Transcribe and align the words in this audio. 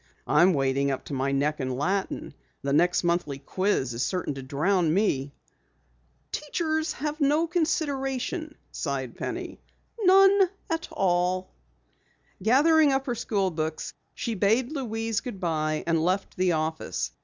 "I'm 0.25 0.53
wading 0.55 0.89
up 0.89 1.05
to 1.05 1.13
my 1.13 1.31
neck 1.31 1.59
in 1.59 1.69
Latin, 1.77 2.19
and 2.23 2.33
the 2.63 2.73
next 2.73 3.03
monthly 3.03 3.37
quiz 3.37 3.93
is 3.93 4.01
certain 4.01 4.33
to 4.33 4.41
drown 4.41 4.91
me." 4.91 5.31
"Teachers 6.31 6.93
have 6.93 7.21
no 7.21 7.45
consideration," 7.45 8.55
sighed 8.71 9.15
Penny. 9.15 9.59
"None 9.99 10.49
at 10.71 10.87
all." 10.91 11.51
Gathering 12.41 12.91
up 12.91 13.05
her 13.05 13.13
school 13.13 13.51
books, 13.51 13.93
she 14.15 14.33
bade 14.33 14.71
Louise 14.71 15.19
good 15.19 15.39
bye 15.39 15.83
and 15.85 16.03
left 16.03 16.35
the 16.35 16.53
office. 16.53 17.11